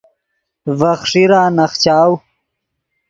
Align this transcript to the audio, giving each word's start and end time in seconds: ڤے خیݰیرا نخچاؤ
ڤے 0.79 0.91
خیݰیرا 1.01 1.41
نخچاؤ 1.57 2.11